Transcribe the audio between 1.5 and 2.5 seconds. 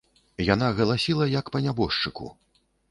па нябожчыку.